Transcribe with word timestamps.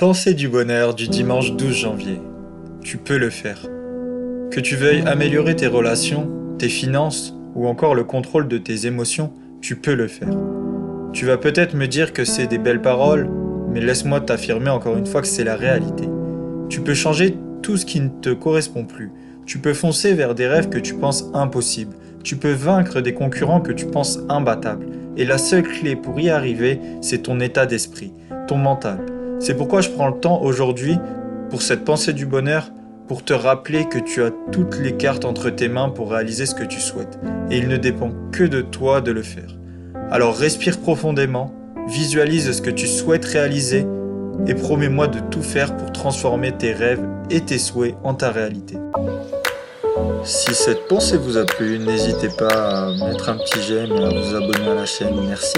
Pensée 0.00 0.32
du 0.32 0.48
bonheur 0.48 0.94
du 0.94 1.08
dimanche 1.08 1.52
12 1.52 1.74
janvier. 1.74 2.22
Tu 2.80 2.96
peux 2.96 3.18
le 3.18 3.28
faire. 3.28 3.60
Que 4.50 4.58
tu 4.58 4.74
veuilles 4.74 5.02
améliorer 5.02 5.54
tes 5.54 5.66
relations, 5.66 6.26
tes 6.56 6.70
finances 6.70 7.34
ou 7.54 7.66
encore 7.66 7.94
le 7.94 8.04
contrôle 8.04 8.48
de 8.48 8.56
tes 8.56 8.86
émotions, 8.86 9.30
tu 9.60 9.76
peux 9.76 9.92
le 9.92 10.08
faire. 10.08 10.30
Tu 11.12 11.26
vas 11.26 11.36
peut-être 11.36 11.76
me 11.76 11.86
dire 11.86 12.14
que 12.14 12.24
c'est 12.24 12.46
des 12.46 12.56
belles 12.56 12.80
paroles, 12.80 13.28
mais 13.68 13.82
laisse-moi 13.82 14.22
t'affirmer 14.22 14.70
encore 14.70 14.96
une 14.96 15.04
fois 15.04 15.20
que 15.20 15.26
c'est 15.26 15.44
la 15.44 15.54
réalité. 15.54 16.08
Tu 16.70 16.80
peux 16.80 16.94
changer 16.94 17.36
tout 17.60 17.76
ce 17.76 17.84
qui 17.84 18.00
ne 18.00 18.08
te 18.08 18.30
correspond 18.30 18.86
plus. 18.86 19.12
Tu 19.44 19.58
peux 19.58 19.74
foncer 19.74 20.14
vers 20.14 20.34
des 20.34 20.48
rêves 20.48 20.70
que 20.70 20.78
tu 20.78 20.94
penses 20.94 21.26
impossibles. 21.34 21.96
Tu 22.24 22.36
peux 22.36 22.52
vaincre 22.52 23.02
des 23.02 23.12
concurrents 23.12 23.60
que 23.60 23.72
tu 23.72 23.84
penses 23.84 24.18
imbattables. 24.30 24.86
Et 25.18 25.26
la 25.26 25.36
seule 25.36 25.64
clé 25.64 25.94
pour 25.94 26.18
y 26.18 26.30
arriver, 26.30 26.80
c'est 27.02 27.24
ton 27.24 27.38
état 27.38 27.66
d'esprit, 27.66 28.14
ton 28.48 28.56
mental. 28.56 29.19
C'est 29.40 29.56
pourquoi 29.56 29.80
je 29.80 29.88
prends 29.88 30.08
le 30.08 30.20
temps 30.20 30.42
aujourd'hui, 30.42 30.98
pour 31.48 31.62
cette 31.62 31.82
pensée 31.84 32.12
du 32.12 32.26
bonheur, 32.26 32.70
pour 33.08 33.24
te 33.24 33.32
rappeler 33.32 33.86
que 33.86 33.98
tu 33.98 34.22
as 34.22 34.30
toutes 34.52 34.78
les 34.78 34.92
cartes 34.92 35.24
entre 35.24 35.48
tes 35.48 35.68
mains 35.68 35.88
pour 35.88 36.10
réaliser 36.10 36.44
ce 36.44 36.54
que 36.54 36.62
tu 36.62 36.78
souhaites. 36.78 37.18
Et 37.50 37.56
il 37.56 37.66
ne 37.66 37.78
dépend 37.78 38.12
que 38.32 38.44
de 38.44 38.60
toi 38.60 39.00
de 39.00 39.12
le 39.12 39.22
faire. 39.22 39.56
Alors 40.10 40.36
respire 40.36 40.78
profondément, 40.78 41.54
visualise 41.88 42.52
ce 42.52 42.60
que 42.60 42.70
tu 42.70 42.86
souhaites 42.86 43.24
réaliser 43.24 43.86
et 44.46 44.54
promets-moi 44.54 45.08
de 45.08 45.20
tout 45.30 45.42
faire 45.42 45.74
pour 45.74 45.90
transformer 45.90 46.52
tes 46.52 46.74
rêves 46.74 47.04
et 47.30 47.40
tes 47.40 47.58
souhaits 47.58 47.94
en 48.04 48.12
ta 48.12 48.30
réalité. 48.30 48.76
Si 50.22 50.54
cette 50.54 50.86
pensée 50.86 51.16
vous 51.16 51.38
a 51.38 51.46
plu, 51.46 51.78
n'hésitez 51.78 52.28
pas 52.28 52.88
à 52.88 53.06
mettre 53.06 53.30
un 53.30 53.38
petit 53.38 53.62
j'aime 53.62 53.92
à 53.92 54.10
vous 54.10 54.34
abonner 54.34 54.68
à 54.68 54.74
la 54.74 54.86
chaîne. 54.86 55.16
Merci. 55.26 55.56